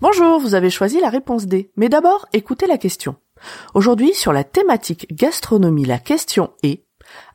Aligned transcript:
Bonjour, 0.00 0.38
vous 0.40 0.54
avez 0.54 0.70
choisi 0.70 1.00
la 1.00 1.10
réponse 1.10 1.46
D. 1.46 1.70
Mais 1.76 1.88
d'abord, 1.88 2.26
écoutez 2.32 2.66
la 2.66 2.78
question. 2.78 3.16
Aujourd'hui, 3.74 4.14
sur 4.14 4.32
la 4.32 4.44
thématique 4.44 5.06
gastronomie, 5.12 5.84
la 5.84 5.98
question 5.98 6.52
est 6.62 6.84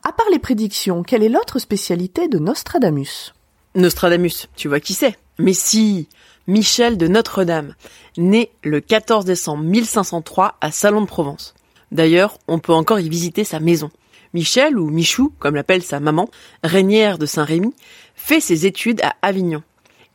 à 0.03 0.11
part 0.11 0.29
les 0.31 0.39
prédictions, 0.39 1.03
quelle 1.03 1.23
est 1.23 1.29
l'autre 1.29 1.59
spécialité 1.59 2.27
de 2.27 2.39
Nostradamus? 2.39 3.33
Nostradamus, 3.75 4.47
tu 4.55 4.67
vois 4.67 4.79
qui 4.79 4.93
c'est 4.93 5.17
Mais 5.39 5.53
si 5.53 6.07
Michel 6.47 6.97
de 6.97 7.07
Notre-Dame, 7.07 7.73
né 8.17 8.51
le 8.63 8.81
14 8.81 9.25
décembre 9.25 9.63
1503 9.63 10.57
à 10.61 10.71
Salon 10.71 11.01
de 11.01 11.07
Provence. 11.07 11.53
D'ailleurs, 11.91 12.37
on 12.47 12.59
peut 12.59 12.73
encore 12.73 12.99
y 12.99 13.09
visiter 13.09 13.43
sa 13.43 13.59
maison. 13.59 13.89
Michel, 14.33 14.77
ou 14.77 14.89
Michou, 14.89 15.31
comme 15.39 15.55
l'appelle 15.55 15.83
sa 15.83 15.99
maman, 15.99 16.29
régnière 16.63 17.17
de 17.17 17.25
Saint-Rémy, 17.25 17.73
fait 18.15 18.39
ses 18.39 18.65
études 18.65 19.01
à 19.01 19.15
Avignon. 19.21 19.63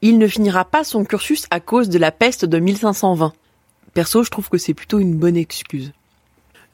Il 0.03 0.19
ne 0.19 0.27
finira 0.27 0.65
pas 0.65 0.85
son 0.85 1.05
cursus 1.05 1.47
à 1.51 1.61
cause 1.61 1.89
de 1.89 1.99
la 1.99 2.13
peste 2.13 2.45
de 2.45 2.59
1520. 2.59 3.33
Perso, 3.95 4.23
je 4.23 4.31
trouve 4.31 4.49
que 4.49 4.59
c'est 4.59 4.75
plutôt 4.75 4.99
une 4.99 5.17
bonne 5.17 5.37
excuse. 5.37 5.93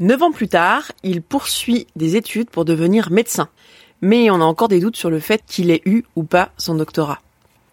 Neuf 0.01 0.23
ans 0.23 0.33
plus 0.33 0.49
tard, 0.49 0.91
il 1.03 1.23
poursuit 1.23 1.87
des 1.97 2.17
études 2.17 2.51
pour 2.51 2.65
devenir 2.65 3.11
médecin. 3.11 3.49
Mais 4.05 4.29
on 4.29 4.43
a 4.43 4.45
encore 4.45 4.69
des 4.69 4.81
doutes 4.81 4.99
sur 4.99 5.09
le 5.09 5.19
fait 5.19 5.43
qu'il 5.47 5.71
ait 5.71 5.81
eu 5.87 6.05
ou 6.15 6.25
pas 6.25 6.51
son 6.59 6.75
doctorat. 6.75 7.21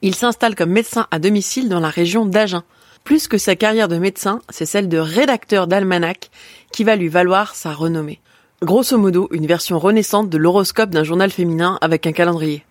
Il 0.01 0.15
s'installe 0.15 0.55
comme 0.55 0.69
médecin 0.69 1.05
à 1.11 1.19
domicile 1.19 1.67
dans 1.67 1.81
la 1.81 1.89
région 1.89 2.25
d'Agen. 2.25 2.63
Plus 3.03 3.27
que 3.27 3.37
sa 3.37 3.57
carrière 3.57 3.89
de 3.89 3.97
médecin, 3.97 4.39
c'est 4.47 4.65
celle 4.65 4.87
de 4.87 4.97
rédacteur 4.97 5.67
d'almanach 5.67 6.29
qui 6.71 6.85
va 6.85 6.95
lui 6.95 7.09
valoir 7.09 7.53
sa 7.53 7.73
renommée. 7.73 8.21
Grosso 8.61 8.97
modo, 8.97 9.27
une 9.31 9.45
version 9.45 9.77
renaissante 9.77 10.29
de 10.29 10.37
l'horoscope 10.37 10.91
d'un 10.91 11.03
journal 11.03 11.31
féminin 11.31 11.77
avec 11.81 12.07
un 12.07 12.13
calendrier. 12.13 12.63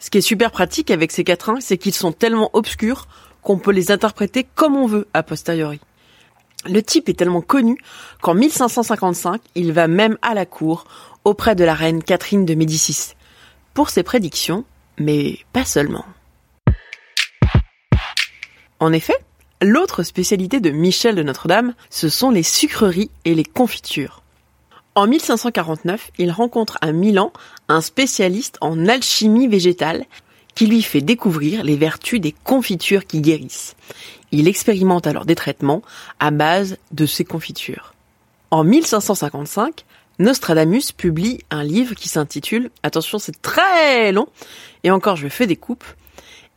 Ce 0.00 0.10
qui 0.10 0.18
est 0.18 0.20
super 0.20 0.50
pratique 0.50 0.90
avec 0.90 1.12
ces 1.12 1.22
quatrains, 1.22 1.60
c'est 1.60 1.78
qu'ils 1.78 1.94
sont 1.94 2.10
tellement 2.10 2.50
obscurs 2.54 3.06
qu'on 3.40 3.58
peut 3.58 3.70
les 3.70 3.92
interpréter 3.92 4.48
comme 4.56 4.74
on 4.74 4.88
veut 4.88 5.06
a 5.14 5.22
posteriori. 5.22 5.78
Le 6.68 6.82
type 6.82 7.08
est 7.08 7.14
tellement 7.14 7.40
connu 7.40 7.78
qu'en 8.20 8.34
1555, 8.34 9.40
il 9.54 9.72
va 9.72 9.86
même 9.86 10.18
à 10.22 10.34
la 10.34 10.44
cour 10.44 10.86
auprès 11.26 11.56
de 11.56 11.64
la 11.64 11.74
reine 11.74 12.04
Catherine 12.04 12.46
de 12.46 12.54
Médicis 12.54 13.14
pour 13.74 13.90
ses 13.90 14.04
prédictions, 14.04 14.64
mais 14.96 15.40
pas 15.52 15.64
seulement. 15.64 16.04
En 18.78 18.92
effet, 18.92 19.16
l'autre 19.60 20.04
spécialité 20.04 20.60
de 20.60 20.70
Michel 20.70 21.16
de 21.16 21.24
Notre-Dame, 21.24 21.74
ce 21.90 22.08
sont 22.08 22.30
les 22.30 22.44
sucreries 22.44 23.10
et 23.24 23.34
les 23.34 23.44
confitures. 23.44 24.22
En 24.94 25.08
1549, 25.08 26.12
il 26.16 26.30
rencontre 26.30 26.78
à 26.80 26.92
Milan 26.92 27.32
un 27.68 27.80
spécialiste 27.80 28.56
en 28.60 28.86
alchimie 28.86 29.48
végétale 29.48 30.04
qui 30.54 30.68
lui 30.68 30.80
fait 30.80 31.00
découvrir 31.00 31.64
les 31.64 31.76
vertus 31.76 32.20
des 32.20 32.32
confitures 32.32 33.04
qui 33.04 33.20
guérissent. 33.20 33.74
Il 34.30 34.46
expérimente 34.46 35.08
alors 35.08 35.26
des 35.26 35.34
traitements 35.34 35.82
à 36.20 36.30
base 36.30 36.78
de 36.92 37.04
ces 37.04 37.24
confitures. 37.24 37.94
En 38.52 38.62
1555, 38.62 39.84
Nostradamus 40.18 40.92
publie 40.96 41.40
un 41.50 41.62
livre 41.62 41.94
qui 41.94 42.08
s'intitule, 42.08 42.70
attention 42.82 43.18
c'est 43.18 43.40
très 43.42 44.12
long, 44.12 44.28
et 44.82 44.90
encore 44.90 45.16
je 45.16 45.28
fais 45.28 45.46
des 45.46 45.56
coupes, 45.56 45.84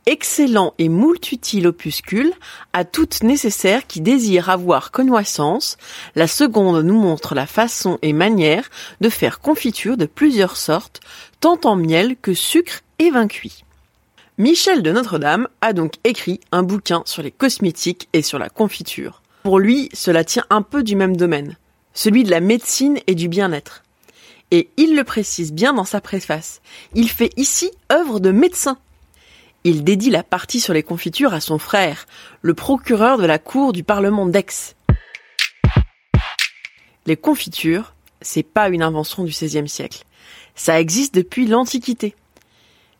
excellent 0.06 0.74
et 0.78 0.88
moult 0.88 1.30
utile 1.30 1.66
opuscule, 1.66 2.32
à 2.72 2.84
toutes 2.84 3.22
nécessaires 3.22 3.86
qui 3.86 4.00
désirent 4.00 4.48
avoir 4.48 4.90
connaissance. 4.90 5.76
La 6.14 6.26
seconde 6.26 6.84
nous 6.84 6.98
montre 6.98 7.34
la 7.34 7.46
façon 7.46 7.98
et 8.02 8.12
manière 8.12 8.70
de 9.00 9.08
faire 9.08 9.40
confiture 9.40 9.96
de 9.96 10.06
plusieurs 10.06 10.56
sortes, 10.56 11.00
tant 11.40 11.60
en 11.64 11.76
miel 11.76 12.16
que 12.20 12.34
sucre 12.34 12.80
et 12.98 13.10
vin 13.10 13.28
cuit. 13.28 13.64
Michel 14.38 14.82
de 14.82 14.90
Notre-Dame 14.90 15.48
a 15.60 15.74
donc 15.74 15.94
écrit 16.04 16.40
un 16.50 16.62
bouquin 16.62 17.02
sur 17.04 17.22
les 17.22 17.30
cosmétiques 17.30 18.08
et 18.14 18.22
sur 18.22 18.38
la 18.38 18.48
confiture. 18.48 19.20
Pour 19.42 19.58
lui, 19.58 19.90
cela 19.92 20.24
tient 20.24 20.44
un 20.48 20.62
peu 20.62 20.82
du 20.82 20.96
même 20.96 21.16
domaine, 21.16 21.56
celui 21.94 22.24
de 22.24 22.30
la 22.30 22.40
médecine 22.40 22.98
et 23.06 23.14
du 23.14 23.28
bien-être. 23.28 23.82
Et 24.50 24.70
il 24.76 24.96
le 24.96 25.04
précise 25.04 25.52
bien 25.52 25.72
dans 25.72 25.84
sa 25.84 26.00
préface. 26.00 26.60
Il 26.94 27.08
fait 27.08 27.32
ici 27.36 27.70
œuvre 27.92 28.20
de 28.20 28.32
médecin 28.32 28.78
il 29.62 29.84
dédie 29.84 30.08
la 30.08 30.22
partie 30.22 30.58
sur 30.58 30.72
les 30.72 30.82
confitures 30.82 31.34
à 31.34 31.40
son 31.40 31.58
frère, 31.58 32.06
le 32.40 32.54
procureur 32.54 33.18
de 33.18 33.26
la 33.26 33.38
cour 33.38 33.72
du 33.74 33.84
Parlement 33.84 34.24
d'Aix. 34.24 34.74
Les 37.04 37.16
confitures, 37.16 37.94
c'est 38.22 38.42
pas 38.42 38.70
une 38.70 38.82
invention 38.82 39.22
du 39.22 39.30
XVIe 39.30 39.68
siècle. 39.68 40.04
Ça 40.54 40.80
existe 40.80 41.14
depuis 41.14 41.46
l'Antiquité. 41.46 42.14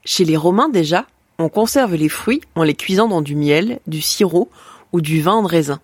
Chez 0.04 0.24
les 0.24 0.36
Romains 0.36 0.68
déjà, 0.68 1.06
on 1.38 1.48
conserve 1.48 1.94
les 1.94 2.08
fruits 2.10 2.42
en 2.54 2.62
les 2.62 2.74
cuisant 2.74 3.08
dans 3.08 3.22
du 3.22 3.36
miel, 3.36 3.80
du 3.86 4.02
sirop 4.02 4.50
ou 4.92 5.00
du 5.00 5.22
vin 5.22 5.42
de 5.42 5.48
raisin. 5.48 5.80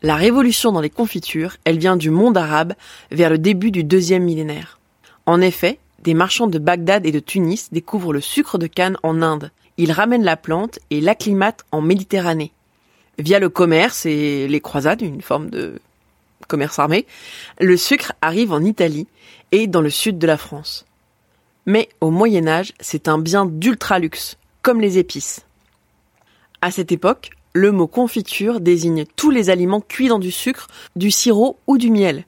La 0.00 0.14
révolution 0.14 0.70
dans 0.70 0.80
les 0.80 0.90
confitures, 0.90 1.56
elle 1.64 1.78
vient 1.78 1.96
du 1.96 2.10
monde 2.10 2.36
arabe 2.36 2.74
vers 3.10 3.30
le 3.30 3.38
début 3.38 3.72
du 3.72 3.82
deuxième 3.82 4.22
millénaire. 4.22 4.78
En 5.26 5.40
effet, 5.40 5.80
des 6.04 6.14
marchands 6.14 6.46
de 6.46 6.60
Bagdad 6.60 7.04
et 7.04 7.10
de 7.10 7.18
Tunis 7.18 7.72
découvrent 7.72 8.12
le 8.12 8.20
sucre 8.20 8.58
de 8.58 8.68
canne 8.68 8.96
en 9.02 9.22
Inde. 9.22 9.50
Ils 9.76 9.90
ramènent 9.90 10.24
la 10.24 10.36
plante 10.36 10.78
et 10.90 11.00
l'acclimatent 11.00 11.64
en 11.72 11.80
Méditerranée. 11.80 12.52
Via 13.18 13.40
le 13.40 13.48
commerce 13.48 14.06
et 14.06 14.46
les 14.46 14.60
croisades, 14.60 15.02
une 15.02 15.20
forme 15.20 15.50
de 15.50 15.80
commerce 16.46 16.78
armé, 16.78 17.04
le 17.60 17.76
sucre 17.76 18.12
arrive 18.22 18.52
en 18.52 18.62
Italie 18.62 19.08
et 19.50 19.66
dans 19.66 19.80
le 19.80 19.90
sud 19.90 20.18
de 20.18 20.26
la 20.28 20.36
France. 20.36 20.86
Mais 21.66 21.88
au 22.00 22.10
Moyen 22.10 22.46
Âge, 22.46 22.72
c'est 22.78 23.08
un 23.08 23.18
bien 23.18 23.46
d'ultra 23.46 23.98
luxe, 23.98 24.38
comme 24.62 24.80
les 24.80 24.98
épices. 24.98 25.44
À 26.62 26.70
cette 26.70 26.92
époque, 26.92 27.30
le 27.52 27.72
mot 27.72 27.86
confiture 27.86 28.60
désigne 28.60 29.04
tous 29.16 29.30
les 29.30 29.50
aliments 29.50 29.80
cuits 29.80 30.08
dans 30.08 30.18
du 30.18 30.30
sucre, 30.30 30.68
du 30.96 31.10
sirop 31.10 31.58
ou 31.66 31.78
du 31.78 31.90
miel, 31.90 32.24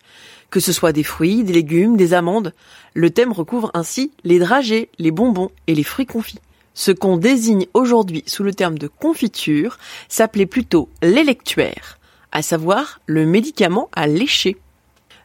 que 0.50 0.60
ce 0.60 0.72
soit 0.72 0.92
des 0.92 1.03
fruits, 1.03 1.44
des 1.44 1.53
légumes, 1.53 1.97
des 1.97 2.14
amandes. 2.14 2.53
Le 2.94 3.10
thème 3.10 3.32
recouvre 3.32 3.70
ainsi 3.75 4.12
les 4.25 4.38
dragées, 4.38 4.91
les 4.98 5.10
bonbons 5.10 5.50
et 5.66 5.75
les 5.75 5.84
fruits 5.84 6.06
confits. 6.06 6.41
Ce 6.75 6.91
qu'on 6.91 7.16
désigne 7.16 7.66
aujourd'hui 7.75 8.25
sous 8.26 8.42
le 8.42 8.54
terme 8.54 8.78
de 8.78 8.88
confiture 8.88 9.78
s'appelait 10.09 10.47
plutôt 10.47 10.88
l'électuaire, 11.03 11.98
à 12.32 12.42
savoir 12.42 13.00
le 13.06 13.26
médicament 13.26 13.88
à 13.92 14.06
lécher. 14.06 14.56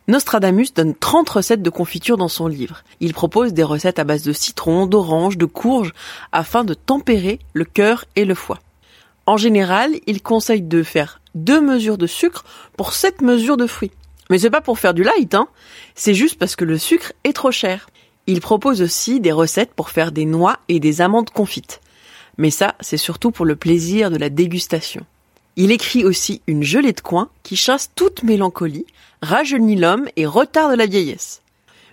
Nostradamus 0.07 0.73
donne 0.75 0.93
30 0.93 1.29
recettes 1.29 1.63
de 1.63 1.69
confiture 1.69 2.17
dans 2.17 2.27
son 2.27 2.47
livre. 2.47 2.83
Il 2.99 3.13
propose 3.13 3.53
des 3.53 3.63
recettes 3.63 3.97
à 3.97 4.03
base 4.03 4.21
de 4.21 4.33
citron, 4.33 4.85
d'orange, 4.85 5.37
de 5.37 5.45
courge, 5.45 5.93
afin 6.31 6.63
de 6.63 6.75
tempérer 6.75 7.39
le 7.53 7.65
cœur 7.65 8.05
et 8.15 8.25
le 8.25 8.35
foie. 8.35 8.59
En 9.27 9.37
général, 9.37 9.91
il 10.05 10.21
conseille 10.21 10.61
de 10.61 10.83
faire 10.83 11.21
deux 11.33 11.61
mesures 11.61 11.97
de 11.97 12.07
sucre 12.07 12.45
pour 12.77 12.93
sept 12.93 13.21
mesures 13.21 13.57
de 13.57 13.67
fruits. 13.67 13.91
Mais 14.29 14.39
c'est 14.39 14.49
pas 14.49 14.61
pour 14.61 14.79
faire 14.79 14.93
du 14.93 15.03
light, 15.03 15.33
hein. 15.33 15.47
C'est 15.95 16.13
juste 16.13 16.37
parce 16.37 16.55
que 16.55 16.65
le 16.65 16.77
sucre 16.77 17.13
est 17.23 17.33
trop 17.33 17.51
cher. 17.51 17.89
Il 18.27 18.41
propose 18.41 18.81
aussi 18.81 19.19
des 19.19 19.31
recettes 19.31 19.73
pour 19.73 19.89
faire 19.89 20.11
des 20.11 20.25
noix 20.25 20.59
et 20.67 20.79
des 20.79 21.01
amandes 21.01 21.29
confites. 21.29 21.81
Mais 22.37 22.49
ça, 22.49 22.75
c'est 22.79 22.97
surtout 22.97 23.31
pour 23.31 23.45
le 23.45 23.55
plaisir 23.55 24.09
de 24.09 24.17
la 24.17 24.29
dégustation. 24.29 25.05
Il 25.55 25.71
écrit 25.71 26.03
aussi 26.03 26.41
une 26.47 26.63
gelée 26.63 26.91
de 26.91 27.01
coin 27.01 27.29
qui 27.43 27.55
chasse 27.55 27.91
toute 27.95 28.23
mélancolie, 28.23 28.85
rajeunit 29.21 29.77
l'homme 29.77 30.07
et 30.15 30.25
retarde 30.25 30.75
la 30.75 30.85
vieillesse. 30.85 31.41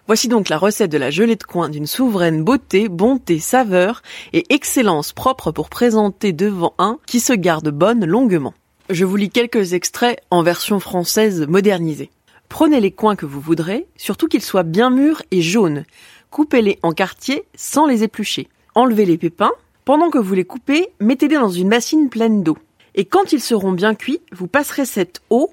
Voici 0.07 0.29
donc 0.29 0.49
la 0.49 0.59
recette 0.59 0.91
de 0.91 0.99
la 0.99 1.11
gelée 1.11 1.37
de 1.37 1.43
coin 1.45 1.69
d'une 1.69 1.87
souveraine 1.87 2.43
beauté, 2.43 2.89
bonté, 2.89 3.39
saveur 3.39 4.03
et 4.33 4.45
excellence 4.53 5.13
propre 5.13 5.53
pour 5.53 5.71
présenter 5.71 6.33
devant 6.33 6.75
un 6.79 6.99
qui 7.07 7.21
se 7.21 7.33
garde 7.33 7.69
bonne 7.71 8.05
longuement. 8.05 8.55
Je 8.91 9.05
vous 9.05 9.17
lis 9.17 9.31
quelques 9.31 9.75
extraits 9.75 10.21
en 10.31 10.43
version 10.43 10.81
française 10.81 11.47
modernisée. 11.47 12.11
Prenez 12.49 12.81
les 12.81 12.91
coins 12.91 13.17
que 13.17 13.27
vous 13.27 13.41
voudrez, 13.41 13.87
surtout 13.97 14.27
qu'ils 14.27 14.43
soient 14.43 14.65
bien 14.65 14.91
mûrs 14.91 15.23
et 15.31 15.41
jaunes. 15.41 15.85
Coupez-les 16.31 16.79
en 16.83 16.93
quartiers 16.93 17.45
sans 17.55 17.87
les 17.87 18.03
éplucher. 18.03 18.49
Enlevez 18.75 19.07
les 19.07 19.19
pépins, 19.19 19.53
Pendant 19.85 20.11
que 20.11 20.19
vous 20.19 20.35
les 20.35 20.45
coupez, 20.45 20.91
mettez-les 21.01 21.35
dans 21.35 21.51
une 21.51 21.69
bassine 21.69 22.09
pleine 22.09 22.45
d'eau. 22.45 22.57
Et 22.95 23.05
quand 23.05 23.33
ils 23.33 23.41
seront 23.41 23.73
bien 23.73 23.97
cuits, 23.97 24.21
vous 24.31 24.47
passerez 24.47 24.87
cette 24.87 25.23
eau 25.29 25.51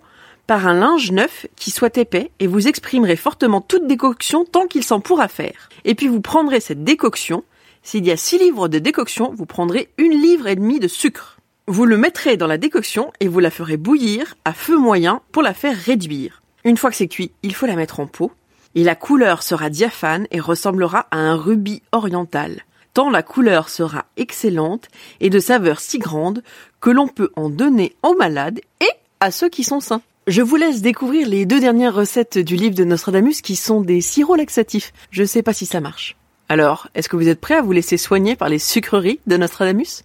par 0.50 0.66
un 0.66 0.74
linge 0.74 1.12
neuf 1.12 1.46
qui 1.56 1.70
soit 1.70 1.96
épais 2.00 2.32
et 2.40 2.48
vous 2.48 2.68
exprimerez 2.68 3.18
fortement 3.18 3.62
toute 3.62 3.86
décoction 3.86 4.46
tant 4.46 4.66
qu'il 4.66 4.84
s'en 4.84 5.00
pourra 5.00 5.28
faire. 5.28 5.70
Et 5.86 5.94
puis 5.94 6.08
vous 6.08 6.22
prendrez 6.22 6.60
cette 6.60 6.84
décoction. 6.84 7.44
S'il 7.84 8.04
y 8.04 8.10
a 8.10 8.18
6 8.18 8.40
livres 8.40 8.68
de 8.68 8.80
décoction, 8.80 9.32
vous 9.32 9.46
prendrez 9.46 9.90
une 10.00 10.20
livre 10.20 10.48
et 10.48 10.56
demie 10.56 10.80
de 10.80 10.88
sucre. 10.88 11.38
Vous 11.68 11.86
le 11.86 11.98
mettrez 11.98 12.36
dans 12.36 12.48
la 12.48 12.58
décoction 12.58 13.14
et 13.20 13.28
vous 13.28 13.40
la 13.40 13.52
ferez 13.52 13.78
bouillir 13.78 14.38
à 14.44 14.54
feu 14.54 14.76
moyen 14.76 15.22
pour 15.32 15.44
la 15.44 15.54
faire 15.54 15.78
réduire. 15.78 16.42
Une 16.64 16.78
fois 16.78 16.90
que 16.90 16.96
c'est 16.96 17.08
cuit, 17.08 17.30
il 17.44 17.54
faut 17.54 17.68
la 17.68 17.76
mettre 17.76 18.00
en 18.00 18.08
pot 18.08 18.32
et 18.74 18.84
la 18.84 18.96
couleur 18.96 19.44
sera 19.44 19.70
diaphane 19.70 20.26
et 20.32 20.40
ressemblera 20.40 21.06
à 21.12 21.18
un 21.18 21.36
rubis 21.36 21.84
oriental. 21.92 22.64
Tant 22.96 23.12
la 23.12 23.22
couleur 23.22 23.70
sera 23.70 24.06
excellente 24.18 24.88
et 25.20 25.30
de 25.30 25.40
saveur 25.40 25.80
si 25.80 26.00
grande 26.00 26.42
que 26.82 26.90
l'on 26.90 27.08
peut 27.08 27.30
en 27.36 27.52
donner 27.52 27.96
aux 28.02 28.16
malades 28.16 28.62
et 28.82 28.90
à 29.20 29.30
ceux 29.30 29.50
qui 29.50 29.64
sont 29.64 29.80
sains. 29.80 30.02
Je 30.30 30.44
vous 30.44 30.58
laisse 30.58 30.84
découvrir 30.84 31.28
les 31.28 31.48
deux 31.48 31.60
dernières 31.60 31.96
recettes 31.96 32.38
du 32.38 32.56
livre 32.56 32.76
de 32.76 32.84
Nostradamus 32.84 33.42
qui 33.42 33.56
sont 33.56 33.82
des 33.82 34.00
sirops 34.00 34.38
laxatifs. 34.38 34.94
Je 35.10 35.24
sais 35.24 35.42
pas 35.42 35.54
si 35.54 35.66
ça 35.66 35.82
marche. 35.82 36.18
Alors, 36.50 36.88
est-ce 36.94 37.10
que 37.10 37.16
vous 37.16 37.30
êtes 37.30 37.42
prêts 37.42 37.56
à 37.56 37.64
vous 37.64 37.72
laisser 37.72 37.98
soigner 37.98 38.36
par 38.36 38.48
les 38.48 38.60
sucreries 38.60 39.20
de 39.26 39.38
Nostradamus? 39.38 40.04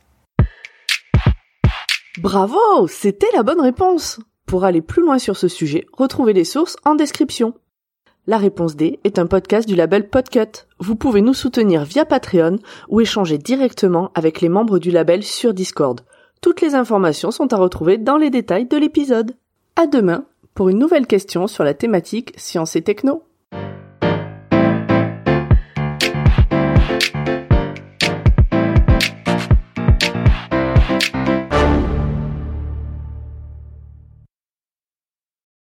Bravo 2.22 2.86
C'était 2.88 3.28
la 3.34 3.42
bonne 3.42 3.60
réponse 3.60 4.18
Pour 4.46 4.64
aller 4.64 4.80
plus 4.80 5.02
loin 5.02 5.18
sur 5.18 5.36
ce 5.36 5.46
sujet, 5.46 5.84
retrouvez 5.92 6.32
les 6.32 6.44
sources 6.44 6.78
en 6.86 6.94
description. 6.94 7.52
La 8.26 8.38
réponse 8.38 8.76
D 8.76 9.00
est 9.04 9.18
un 9.18 9.26
podcast 9.26 9.68
du 9.68 9.74
label 9.74 10.08
Podcut. 10.08 10.64
Vous 10.78 10.96
pouvez 10.96 11.20
nous 11.20 11.34
soutenir 11.34 11.84
via 11.84 12.06
Patreon 12.06 12.60
ou 12.88 13.02
échanger 13.02 13.36
directement 13.36 14.10
avec 14.14 14.40
les 14.40 14.48
membres 14.48 14.78
du 14.78 14.90
label 14.90 15.22
sur 15.22 15.52
Discord. 15.52 16.00
Toutes 16.40 16.62
les 16.62 16.74
informations 16.74 17.30
sont 17.30 17.52
à 17.52 17.58
retrouver 17.58 17.98
dans 17.98 18.16
les 18.16 18.30
détails 18.30 18.66
de 18.66 18.78
l'épisode. 18.78 19.36
À 19.76 19.88
demain 19.88 20.24
pour 20.54 20.68
une 20.68 20.78
nouvelle 20.78 21.08
question 21.08 21.48
sur 21.48 21.64
la 21.64 21.74
thématique 21.74 22.32
science 22.36 22.76
et 22.76 22.82
techno. 22.82 23.24